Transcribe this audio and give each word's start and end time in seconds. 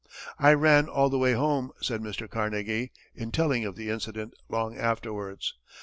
"I 0.39 0.53
ran 0.55 0.89
all 0.89 1.11
the 1.11 1.19
way 1.19 1.33
home," 1.33 1.73
said 1.79 2.01
Mr. 2.01 2.27
Carnegie, 2.27 2.91
in 3.13 3.31
telling 3.31 3.65
of 3.65 3.75
the 3.75 3.91
incident, 3.91 4.33
long 4.49 4.75
afterwards. 4.75 5.53